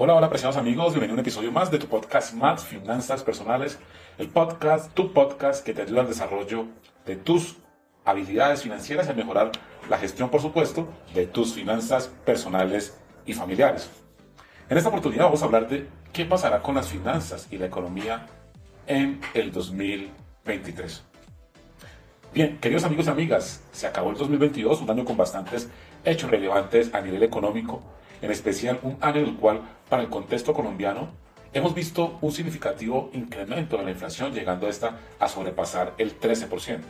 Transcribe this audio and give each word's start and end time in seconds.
Hola, 0.00 0.14
hola, 0.14 0.28
apreciados 0.28 0.56
amigos. 0.56 0.92
Bienvenido 0.92 1.14
a 1.14 1.16
un 1.16 1.20
episodio 1.22 1.50
más 1.50 1.72
de 1.72 1.78
tu 1.80 1.88
podcast 1.88 2.32
Más 2.32 2.62
Finanzas 2.64 3.24
Personales. 3.24 3.80
El 4.16 4.28
podcast, 4.28 4.94
tu 4.94 5.12
podcast 5.12 5.66
que 5.66 5.74
te 5.74 5.82
ayuda 5.82 6.02
al 6.02 6.06
desarrollo 6.06 6.66
de 7.04 7.16
tus 7.16 7.56
habilidades 8.04 8.62
financieras 8.62 9.08
y 9.08 9.10
a 9.10 9.14
mejorar 9.14 9.50
la 9.90 9.98
gestión, 9.98 10.30
por 10.30 10.40
supuesto, 10.40 10.86
de 11.14 11.26
tus 11.26 11.52
finanzas 11.52 12.12
personales 12.24 12.96
y 13.26 13.32
familiares. 13.32 13.90
En 14.68 14.78
esta 14.78 14.88
oportunidad 14.88 15.24
vamos 15.24 15.42
a 15.42 15.46
hablar 15.46 15.68
de 15.68 15.88
qué 16.12 16.24
pasará 16.24 16.62
con 16.62 16.76
las 16.76 16.86
finanzas 16.86 17.48
y 17.50 17.58
la 17.58 17.66
economía 17.66 18.24
en 18.86 19.20
el 19.34 19.50
2023. 19.50 21.02
Bien, 22.32 22.58
queridos 22.58 22.84
amigos 22.84 23.06
y 23.06 23.10
amigas, 23.10 23.64
se 23.72 23.88
acabó 23.88 24.10
el 24.10 24.16
2022, 24.16 24.80
un 24.80 24.90
año 24.90 25.04
con 25.04 25.16
bastantes 25.16 25.68
hechos 26.04 26.30
relevantes 26.30 26.94
a 26.94 27.00
nivel 27.00 27.24
económico, 27.24 27.82
en 28.22 28.30
especial 28.30 28.80
un 28.82 28.96
año 29.00 29.20
en 29.20 29.26
el 29.26 29.36
cual, 29.36 29.62
para 29.88 30.02
el 30.02 30.08
contexto 30.08 30.52
colombiano, 30.52 31.10
hemos 31.52 31.74
visto 31.74 32.18
un 32.20 32.32
significativo 32.32 33.10
incremento 33.12 33.76
de 33.76 33.84
la 33.84 33.90
inflación, 33.90 34.32
llegando 34.32 34.66
a 34.66 34.70
esta 34.70 34.98
a 35.18 35.28
sobrepasar 35.28 35.94
el 35.98 36.18
13%. 36.18 36.80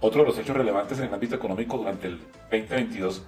Otro 0.00 0.22
de 0.22 0.28
los 0.28 0.38
hechos 0.38 0.56
relevantes 0.56 0.98
en 0.98 1.04
el 1.04 1.14
ámbito 1.14 1.36
económico 1.36 1.76
durante 1.76 2.08
el 2.08 2.18
2022 2.50 3.22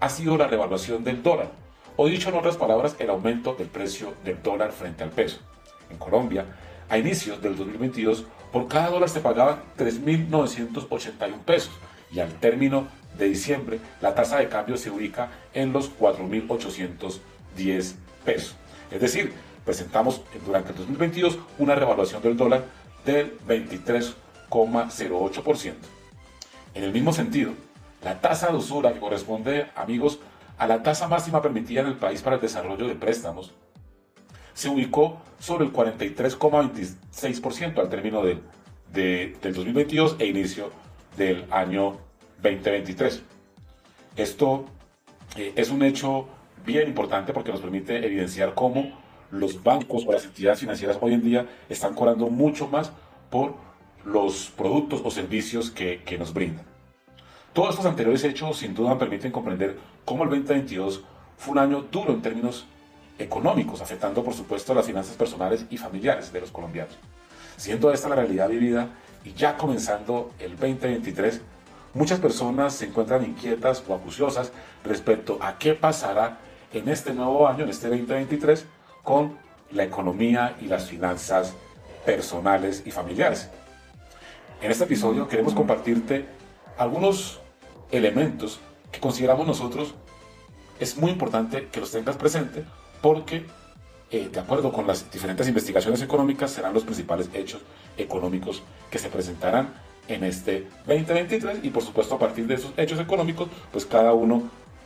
ha 0.00 0.08
sido 0.08 0.36
la 0.36 0.46
revaluación 0.46 1.04
del 1.04 1.22
dólar, 1.22 1.50
o 1.96 2.08
dicho 2.08 2.28
en 2.28 2.34
otras 2.34 2.56
palabras, 2.56 2.96
el 2.98 3.10
aumento 3.10 3.54
del 3.54 3.68
precio 3.68 4.14
del 4.24 4.42
dólar 4.42 4.72
frente 4.72 5.04
al 5.04 5.10
peso. 5.10 5.38
En 5.88 5.96
Colombia, 5.96 6.44
a 6.88 6.98
inicios 6.98 7.40
del 7.40 7.56
2022, 7.56 8.26
por 8.52 8.68
cada 8.68 8.90
dólar 8.90 9.08
se 9.08 9.20
pagaban 9.20 9.62
3.981 9.78 11.40
pesos 11.44 11.72
y 12.12 12.20
al 12.20 12.32
término 12.34 12.88
de 13.18 13.28
diciembre 13.28 13.80
la 14.00 14.14
tasa 14.14 14.38
de 14.38 14.48
cambio 14.48 14.76
se 14.76 14.90
ubica 14.90 15.30
en 15.54 15.72
los 15.72 15.90
4.810 15.98 17.94
pesos. 18.24 18.54
Es 18.90 19.00
decir, 19.00 19.32
presentamos 19.64 20.20
durante 20.44 20.72
el 20.72 20.78
2022 20.78 21.38
una 21.58 21.74
revaluación 21.74 22.22
del 22.22 22.36
dólar 22.36 22.64
del 23.04 23.36
23,08%. 23.46 25.72
En 26.74 26.84
el 26.84 26.92
mismo 26.92 27.12
sentido, 27.12 27.52
la 28.02 28.20
tasa 28.20 28.48
de 28.48 28.56
usura 28.56 28.92
que 28.92 29.00
corresponde, 29.00 29.66
amigos, 29.74 30.18
a 30.58 30.66
la 30.66 30.82
tasa 30.82 31.08
máxima 31.08 31.40
permitida 31.42 31.80
en 31.80 31.86
el 31.88 31.96
país 31.96 32.22
para 32.22 32.36
el 32.36 32.42
desarrollo 32.42 32.86
de 32.86 32.94
préstamos, 32.94 33.52
se 34.54 34.68
ubicó 34.68 35.20
sobre 35.38 35.64
el 35.66 35.72
43,26% 35.72 37.78
al 37.78 37.88
término 37.88 38.22
del, 38.22 38.40
del 38.92 39.54
2022 39.54 40.16
e 40.18 40.26
inicio 40.26 40.70
del 41.16 41.46
año 41.50 41.98
2023. 42.42 43.22
Esto 44.16 44.64
eh, 45.36 45.52
es 45.56 45.70
un 45.70 45.82
hecho 45.82 46.28
bien 46.64 46.88
importante 46.88 47.32
porque 47.32 47.52
nos 47.52 47.60
permite 47.60 48.04
evidenciar 48.04 48.54
cómo 48.54 48.98
los 49.30 49.62
bancos 49.62 50.04
o 50.06 50.12
las 50.12 50.24
entidades 50.24 50.60
financieras 50.60 50.98
hoy 51.00 51.14
en 51.14 51.22
día 51.22 51.46
están 51.68 51.94
cobrando 51.94 52.28
mucho 52.28 52.68
más 52.68 52.92
por 53.30 53.54
los 54.04 54.52
productos 54.56 55.02
o 55.04 55.10
servicios 55.10 55.70
que, 55.70 56.02
que 56.04 56.18
nos 56.18 56.32
brindan. 56.32 56.64
Todos 57.52 57.70
estos 57.70 57.86
anteriores 57.86 58.22
hechos 58.24 58.58
sin 58.58 58.74
duda 58.74 58.98
permiten 58.98 59.32
comprender 59.32 59.78
cómo 60.04 60.24
el 60.24 60.30
2022 60.30 61.02
fue 61.38 61.52
un 61.52 61.58
año 61.58 61.82
duro 61.90 62.12
en 62.12 62.22
términos 62.22 62.66
económicos, 63.18 63.80
afectando 63.80 64.22
por 64.22 64.34
supuesto 64.34 64.74
las 64.74 64.86
finanzas 64.86 65.16
personales 65.16 65.64
y 65.70 65.78
familiares 65.78 66.32
de 66.32 66.40
los 66.40 66.50
colombianos. 66.50 66.96
Siendo 67.56 67.90
esta 67.90 68.08
la 68.08 68.16
realidad 68.16 68.48
vivida 68.48 68.88
y 69.24 69.32
ya 69.32 69.56
comenzando 69.56 70.32
el 70.38 70.50
2023, 70.50 71.40
muchas 71.96 72.20
personas 72.20 72.74
se 72.74 72.86
encuentran 72.86 73.24
inquietas 73.24 73.82
o 73.88 73.94
acuciosas 73.94 74.52
respecto 74.84 75.38
a 75.40 75.58
qué 75.58 75.74
pasará 75.74 76.38
en 76.72 76.88
este 76.88 77.14
nuevo 77.14 77.48
año, 77.48 77.64
en 77.64 77.70
este 77.70 77.88
2023, 77.88 78.66
con 79.02 79.38
la 79.70 79.84
economía 79.84 80.56
y 80.60 80.66
las 80.66 80.86
finanzas 80.86 81.54
personales 82.04 82.82
y 82.84 82.90
familiares. 82.90 83.48
En 84.60 84.70
este 84.70 84.84
episodio 84.84 85.26
queremos 85.26 85.54
compartirte 85.54 86.26
algunos 86.76 87.40
elementos 87.90 88.60
que 88.92 89.00
consideramos 89.00 89.46
nosotros 89.46 89.94
es 90.78 90.98
muy 90.98 91.10
importante 91.10 91.68
que 91.68 91.80
los 91.80 91.90
tengas 91.90 92.16
presente 92.16 92.64
porque, 93.00 93.46
eh, 94.10 94.28
de 94.30 94.40
acuerdo 94.40 94.70
con 94.70 94.86
las 94.86 95.10
diferentes 95.10 95.48
investigaciones 95.48 96.02
económicas, 96.02 96.50
serán 96.50 96.74
los 96.74 96.84
principales 96.84 97.30
hechos 97.32 97.62
económicos 97.96 98.62
que 98.90 98.98
se 98.98 99.08
presentarán 99.08 99.85
en 100.08 100.24
este 100.24 100.66
2023 100.86 101.60
y 101.62 101.70
por 101.70 101.82
supuesto 101.82 102.14
a 102.14 102.18
partir 102.18 102.46
de 102.46 102.54
esos 102.54 102.72
hechos 102.76 103.00
económicos, 103.00 103.48
pues 103.72 103.84
cada 103.84 104.12
uno 104.12 104.44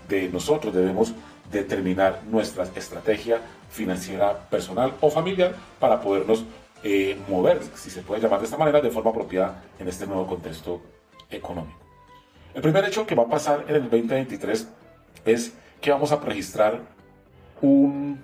de 0.08 0.28
nosotros 0.28 0.74
debemos 0.74 1.12
determinar 1.50 2.20
nuestra 2.30 2.64
estrategia 2.74 3.40
financiera 3.70 4.48
personal 4.50 4.94
o 5.00 5.10
familiar 5.10 5.54
para 5.78 6.00
podernos 6.00 6.44
eh, 6.82 7.18
mover, 7.28 7.60
si 7.74 7.90
se 7.90 8.02
puede 8.02 8.20
llamar 8.20 8.40
de 8.40 8.46
esta 8.46 8.56
manera, 8.56 8.80
de 8.80 8.90
forma 8.90 9.10
apropiada 9.10 9.62
en 9.78 9.88
este 9.88 10.06
nuevo 10.06 10.26
contexto 10.26 10.80
económico. 11.30 11.78
El 12.54 12.62
primer 12.62 12.84
hecho 12.84 13.06
que 13.06 13.14
va 13.14 13.24
a 13.24 13.28
pasar 13.28 13.64
en 13.68 13.76
el 13.76 13.82
2023 13.82 14.68
es 15.24 15.52
que 15.80 15.90
vamos 15.90 16.10
a 16.12 16.16
registrar 16.16 16.80
un 17.60 18.18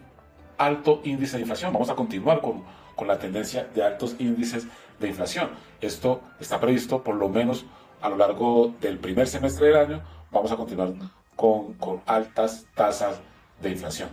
alto 0.59 1.01
índice 1.05 1.37
de 1.37 1.43
inflación. 1.43 1.73
Vamos 1.73 1.91
a 1.91 1.95
continuar 1.95 2.41
con, 2.41 2.65
con 2.97 3.07
la 3.07 3.19
tendencia 3.19 3.69
de 3.75 3.85
altos 3.85 4.17
índices 4.19 4.67
de 4.99 5.09
inflación. 5.09 5.51
Esto 5.81 6.23
está 6.41 6.59
previsto 6.59 7.05
por 7.05 7.15
lo 7.15 7.29
menos 7.29 7.67
a 8.01 8.09
lo 8.09 8.17
largo 8.17 8.75
del 8.81 8.99
primer 8.99 9.29
semestre 9.29 9.69
del 9.69 9.77
año. 9.77 10.03
Vamos 10.33 10.51
a 10.51 10.57
continuar 10.57 10.95
con, 11.37 11.77
altas 12.07 12.67
tasas 12.75 13.21
de 13.61 13.71
inflación. 13.71 14.09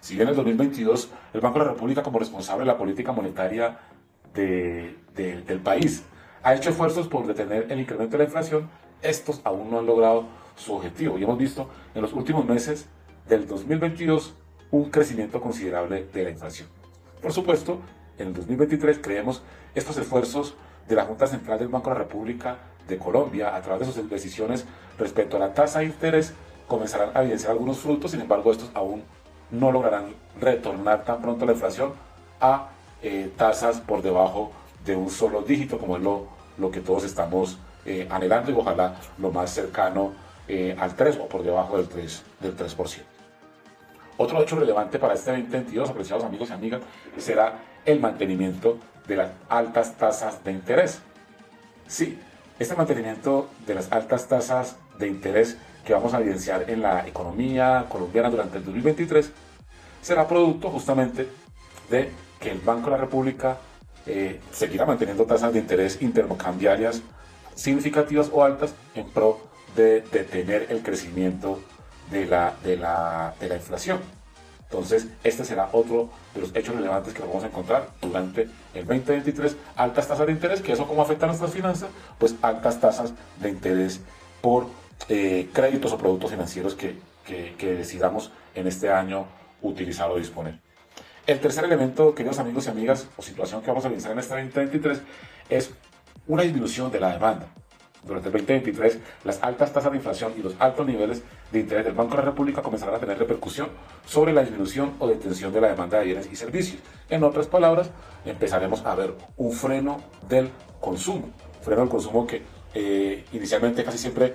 Si 0.00 0.14
bien 0.14 0.28
en 0.28 0.30
el 0.30 0.36
2022 0.36 1.10
el 1.34 1.40
Banco 1.40 1.58
de 1.58 1.64
la 1.66 1.72
República 1.72 2.02
como 2.02 2.18
responsable 2.18 2.64
de 2.64 2.68
la 2.68 2.78
política 2.78 3.12
monetaria 3.12 3.78
de, 4.32 4.96
de, 5.14 5.42
del 5.42 5.60
país 5.60 6.04
ha 6.42 6.54
hecho 6.54 6.70
esfuerzos 6.70 7.08
por 7.08 7.26
detener 7.26 7.66
el 7.70 7.80
incremento 7.80 8.12
de 8.12 8.18
la 8.18 8.24
inflación, 8.24 8.70
estos 9.02 9.40
aún 9.44 9.70
no 9.70 9.80
han 9.80 9.86
logrado 9.86 10.26
su 10.56 10.74
objetivo. 10.74 11.18
Y 11.18 11.24
hemos 11.24 11.36
visto 11.36 11.68
en 11.94 12.02
los 12.02 12.12
últimos 12.12 12.44
meses 12.44 12.88
del 13.28 13.46
2022 13.46 14.34
un 14.70 14.90
crecimiento 14.90 15.40
considerable 15.40 16.06
de 16.12 16.24
la 16.24 16.30
inflación. 16.30 16.68
Por 17.20 17.32
supuesto, 17.32 17.80
en 18.18 18.28
el 18.28 18.34
2023 18.34 18.98
creemos 19.00 19.42
estos 19.74 19.96
esfuerzos 19.96 20.54
de 20.88 20.96
la 20.96 21.04
Junta 21.04 21.26
Central 21.26 21.58
del 21.58 21.68
Banco 21.68 21.90
de 21.90 21.96
la 21.96 22.02
República 22.02 22.58
de 22.86 22.98
Colombia 22.98 23.54
a 23.54 23.62
través 23.62 23.88
de 23.88 23.94
sus 23.94 24.10
decisiones 24.10 24.64
respecto 24.98 25.36
a 25.36 25.40
la 25.40 25.54
tasa 25.54 25.80
de 25.80 25.86
interés 25.86 26.34
comenzarán 26.66 27.10
a 27.14 27.22
evidenciar 27.22 27.52
algunos 27.52 27.78
frutos, 27.78 28.10
sin 28.10 28.20
embargo 28.20 28.52
estos 28.52 28.70
aún 28.74 29.02
no 29.50 29.72
lograrán 29.72 30.14
retornar 30.40 31.04
tan 31.04 31.22
pronto 31.22 31.46
la 31.46 31.52
inflación 31.52 31.92
a 32.40 32.68
eh, 33.02 33.30
tasas 33.36 33.80
por 33.80 34.02
debajo 34.02 34.52
de 34.84 34.96
un 34.96 35.10
solo 35.10 35.42
dígito, 35.42 35.78
como 35.78 35.96
es 35.96 36.02
lo, 36.02 36.26
lo 36.58 36.70
que 36.70 36.80
todos 36.80 37.04
estamos 37.04 37.58
eh, 37.86 38.06
anhelando 38.10 38.50
y 38.50 38.54
ojalá 38.54 38.96
lo 39.18 39.30
más 39.30 39.50
cercano 39.50 40.12
eh, 40.46 40.76
al 40.78 40.94
3 40.94 41.18
o 41.18 41.28
por 41.28 41.42
debajo 41.42 41.76
del 41.76 41.88
3%. 41.88 42.22
Del 42.40 42.56
3%. 42.56 43.17
Otro 44.18 44.42
hecho 44.42 44.56
relevante 44.56 44.98
para 44.98 45.14
este 45.14 45.30
2022, 45.30 45.90
apreciados 45.90 46.24
amigos 46.24 46.50
y 46.50 46.52
amigas, 46.52 46.82
será 47.16 47.60
el 47.86 48.00
mantenimiento 48.00 48.78
de 49.06 49.16
las 49.16 49.30
altas 49.48 49.96
tasas 49.96 50.42
de 50.44 50.52
interés. 50.52 51.00
Sí, 51.86 52.18
este 52.58 52.74
mantenimiento 52.74 53.48
de 53.64 53.76
las 53.76 53.90
altas 53.92 54.26
tasas 54.26 54.76
de 54.98 55.06
interés 55.06 55.56
que 55.86 55.94
vamos 55.94 56.12
a 56.12 56.20
evidenciar 56.20 56.68
en 56.68 56.82
la 56.82 57.06
economía 57.06 57.86
colombiana 57.88 58.28
durante 58.28 58.58
el 58.58 58.64
2023 58.64 59.30
será 60.02 60.26
producto 60.26 60.70
justamente 60.70 61.28
de 61.88 62.10
que 62.40 62.50
el 62.50 62.58
Banco 62.58 62.86
de 62.86 62.90
la 62.90 62.96
República 62.98 63.58
eh, 64.06 64.40
seguirá 64.50 64.84
manteniendo 64.84 65.24
tasas 65.24 65.52
de 65.52 65.60
interés 65.60 66.02
intercambiarias 66.02 67.02
significativas 67.54 68.30
o 68.32 68.42
altas 68.42 68.74
en 68.94 69.08
pro 69.08 69.40
de 69.76 70.00
detener 70.00 70.66
el 70.70 70.82
crecimiento 70.82 71.60
de 72.10 72.26
la, 72.26 72.54
de 72.62 72.76
la, 72.76 73.34
de 73.40 73.48
la 73.48 73.56
inflación. 73.56 74.00
Entonces, 74.70 75.08
este 75.24 75.44
será 75.44 75.70
otro 75.72 76.10
de 76.34 76.42
los 76.42 76.54
hechos 76.54 76.74
relevantes 76.74 77.14
que 77.14 77.22
vamos 77.22 77.42
a 77.42 77.46
encontrar 77.46 77.88
durante 78.02 78.48
el 78.74 78.86
2023. 78.86 79.56
Altas 79.76 80.08
tasas 80.08 80.26
de 80.26 80.32
interés, 80.32 80.60
que 80.60 80.72
eso 80.72 80.86
cómo 80.86 81.00
afecta 81.00 81.24
a 81.24 81.28
nuestras 81.28 81.52
finanzas, 81.52 81.88
pues 82.18 82.34
altas 82.42 82.78
tasas 82.78 83.14
de 83.40 83.48
interés 83.48 84.00
por 84.42 84.66
eh, 85.08 85.48
créditos 85.54 85.92
o 85.92 85.98
productos 85.98 86.30
financieros 86.30 86.74
que, 86.74 86.98
que, 87.24 87.54
que 87.56 87.74
decidamos 87.74 88.30
en 88.54 88.66
este 88.66 88.90
año 88.90 89.26
utilizar 89.62 90.10
o 90.10 90.16
disponer. 90.16 90.60
El 91.26 91.40
tercer 91.40 91.64
elemento, 91.64 92.14
queridos 92.14 92.38
amigos 92.38 92.66
y 92.66 92.70
amigas, 92.70 93.08
o 93.16 93.22
situación 93.22 93.62
que 93.62 93.68
vamos 93.68 93.84
a 93.84 93.88
analizar 93.88 94.12
en 94.12 94.18
este 94.18 94.34
2023 94.34 95.00
es 95.48 95.70
una 96.26 96.42
disminución 96.42 96.90
de 96.90 97.00
la 97.00 97.12
demanda. 97.12 97.46
Durante 98.04 98.28
el 98.28 98.32
2023, 98.32 98.98
las 99.24 99.42
altas 99.42 99.72
tasas 99.72 99.90
de 99.90 99.98
inflación 99.98 100.32
y 100.36 100.42
los 100.42 100.54
altos 100.58 100.86
niveles 100.86 101.22
de 101.52 101.60
interés 101.60 101.84
del 101.84 101.94
Banco 101.94 102.12
de 102.12 102.18
la 102.18 102.30
República 102.30 102.62
comenzarán 102.62 102.94
a 102.94 102.98
tener 102.98 103.18
repercusión 103.18 103.68
sobre 104.06 104.32
la 104.32 104.42
disminución 104.42 104.94
o 104.98 105.08
detención 105.08 105.52
de 105.52 105.60
la 105.60 105.68
demanda 105.68 105.98
de 105.98 106.04
bienes 106.04 106.28
y 106.30 106.36
servicios. 106.36 106.80
En 107.10 107.24
otras 107.24 107.46
palabras, 107.46 107.90
empezaremos 108.24 108.84
a 108.84 108.94
ver 108.94 109.14
un 109.36 109.52
freno 109.52 110.00
del 110.28 110.50
consumo. 110.80 111.30
Freno 111.62 111.82
del 111.82 111.90
consumo 111.90 112.26
que 112.26 112.42
eh, 112.74 113.24
inicialmente 113.32 113.84
casi 113.84 113.98
siempre 113.98 114.34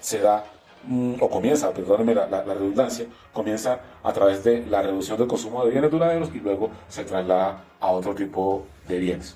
se 0.00 0.20
da 0.20 0.44
Mm, 0.86 1.14
o 1.20 1.30
comienza, 1.30 1.72
perdónenme 1.72 2.14
la, 2.14 2.42
redundancia, 2.42 3.06
comienza 3.32 3.80
a 4.02 4.12
través 4.12 4.44
de 4.44 4.66
la 4.66 4.82
reducción 4.82 5.16
del 5.16 5.26
consumo 5.26 5.64
de 5.64 5.70
bienes 5.70 5.90
duraderos 5.90 6.30
y 6.34 6.40
luego 6.40 6.70
se 6.88 7.04
traslada 7.04 7.64
a 7.80 7.90
otro 7.90 8.14
tipo 8.14 8.66
de 8.86 8.98
bienes. 8.98 9.34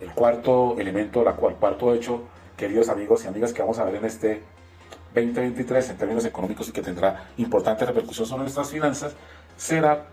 El 0.00 0.10
cuarto 0.10 0.76
elemento, 0.78 1.26
el 1.26 1.34
cuarto 1.34 1.94
hecho, 1.94 2.22
queridos 2.58 2.90
amigos 2.90 3.24
y 3.24 3.28
amigas, 3.28 3.54
que 3.54 3.62
vamos 3.62 3.78
a 3.78 3.84
ver 3.84 3.94
en 3.94 4.04
este 4.04 4.42
2023 5.14 5.90
en 5.90 5.96
términos 5.96 6.24
económicos 6.26 6.68
y 6.68 6.72
que 6.72 6.82
tendrá 6.82 7.30
importante 7.38 7.86
repercusión 7.86 8.26
sobre 8.26 8.42
nuestras 8.42 8.70
finanzas, 8.70 9.14
será 9.56 10.08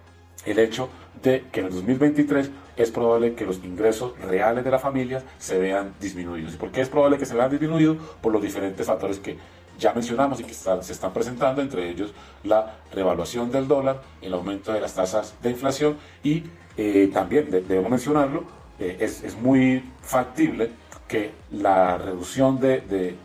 el 0.46 0.60
hecho 0.60 0.88
de 1.22 1.46
que 1.52 1.62
en 1.62 1.66
el 1.66 1.74
2023 1.74 2.52
es 2.78 2.92
probable 2.92 3.34
que 3.34 3.46
los 3.46 3.58
ingresos 3.64 4.18
reales 4.20 4.64
de 4.64 4.70
las 4.70 4.82
familias 4.82 5.24
se 5.40 5.58
vean 5.58 5.94
disminuidos. 6.00 6.54
¿Y 6.54 6.58
por 6.58 6.72
qué 6.72 6.82
es 6.82 6.90
probable 6.90 7.18
que 7.18 7.26
se 7.26 7.34
vean 7.34 7.50
disminuidos? 7.50 7.98
Por 8.22 8.32
los 8.32 8.42
diferentes 8.42 8.86
factores 8.86 9.20
que 9.20 9.38
ya 9.80 9.92
mencionamos 9.94 10.40
y 10.40 10.44
que 10.44 10.54
se 10.54 10.94
están 10.94 11.14
presentando, 11.14 11.62
entre 11.62 11.90
ellos 11.90 12.14
la 12.44 12.76
revaluación 12.94 13.52
del 13.52 13.68
dólar, 13.68 14.02
el 14.22 14.34
aumento 14.34 14.72
de 14.72 14.82
las 14.82 14.94
tasas 14.94 15.34
de 15.42 15.50
inflación 15.50 15.98
y 16.24 16.44
eh, 16.78 17.10
también, 17.12 17.50
debemos 17.50 17.90
mencionarlo, 17.90 18.44
eh, 18.80 18.98
es, 19.00 19.36
muy 19.38 19.84
factible 20.02 20.70
que 21.08 21.34
la 21.52 21.98
reducción 21.98 22.60
de, 22.60 23.16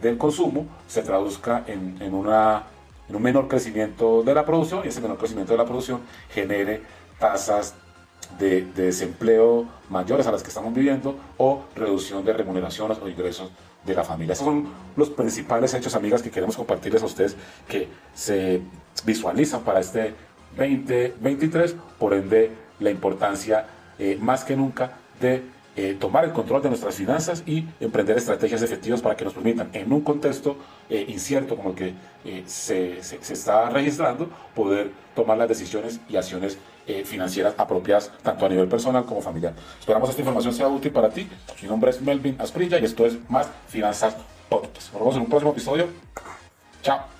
del 0.00 0.18
consumo 0.18 0.66
se 0.86 1.02
traduzca 1.02 1.64
en, 1.66 2.14
una, 2.14 2.64
en 3.08 3.16
un 3.16 3.22
menor 3.22 3.48
crecimiento 3.48 4.22
de 4.22 4.34
la 4.34 4.44
producción 4.44 4.82
y 4.84 4.88
ese 4.88 5.00
menor 5.00 5.18
crecimiento 5.18 5.52
de 5.52 5.58
la 5.58 5.64
producción 5.64 6.00
genere 6.30 6.82
tasas 7.18 7.74
de, 8.38 8.62
de, 8.62 8.84
desempleo 8.84 9.66
mayores 9.88 10.26
a 10.26 10.32
las 10.32 10.42
que 10.42 10.48
estamos 10.48 10.72
viviendo 10.72 11.16
o 11.38 11.64
reducción 11.74 12.24
de 12.24 12.32
remuneraciones 12.32 12.98
o 12.98 13.08
ingresos 13.08 13.50
de 13.84 13.94
la 13.94 14.04
familia. 14.04 14.34
Esos 14.34 14.44
son 14.44 14.68
los 14.96 15.10
principales 15.10 15.72
hechos, 15.74 15.94
amigas, 15.94 16.22
que 16.22 16.30
queremos 16.30 16.56
compartirles 16.56 17.02
a 17.02 17.06
ustedes 17.06 17.36
que 17.66 17.88
se 18.14 18.60
visualizan 19.04 19.62
para 19.62 19.80
este 19.80 20.14
2023, 20.56 21.76
por 21.98 22.14
ende 22.14 22.50
la 22.78 22.90
importancia 22.90 23.66
eh, 23.98 24.18
más 24.20 24.44
que 24.44 24.56
nunca 24.56 24.92
de 25.20 25.42
eh, 25.76 25.96
tomar 25.98 26.24
el 26.24 26.32
control 26.32 26.62
de 26.62 26.68
nuestras 26.68 26.94
finanzas 26.94 27.42
y 27.46 27.64
emprender 27.80 28.18
estrategias 28.18 28.62
efectivas 28.62 29.00
para 29.00 29.16
que 29.16 29.24
nos 29.24 29.34
permitan, 29.34 29.70
en 29.72 29.92
un 29.92 30.00
contexto 30.00 30.56
eh, 30.88 31.04
incierto 31.08 31.56
como 31.56 31.70
el 31.70 31.76
que 31.76 31.94
se, 32.46 33.02
se, 33.02 33.22
se, 33.22 33.32
está 33.32 33.70
registrando, 33.70 34.28
poder 34.54 34.90
tomar 35.14 35.38
las 35.38 35.48
decisiones 35.48 36.00
y 36.08 36.16
acciones 36.16 36.58
eh, 36.90 37.04
financieras 37.04 37.54
apropiadas 37.56 38.10
tanto 38.22 38.46
a 38.46 38.48
nivel 38.48 38.66
personal 38.66 39.04
como 39.04 39.20
familiar. 39.20 39.54
Esperamos 39.78 40.10
esta 40.10 40.22
información 40.22 40.52
sea 40.52 40.66
útil 40.66 40.90
para 40.90 41.08
ti. 41.08 41.28
Mi 41.62 41.68
nombre 41.68 41.90
es 41.90 42.00
Melvin 42.00 42.36
Asprilla 42.40 42.80
y 42.80 42.84
esto 42.84 43.06
es 43.06 43.16
Más 43.28 43.48
Finanzas 43.68 44.16
Podcast. 44.48 44.92
Nos 44.92 45.00
vemos 45.00 45.14
en 45.14 45.22
un 45.22 45.28
próximo 45.28 45.52
episodio. 45.52 45.86
Chao. 46.82 47.19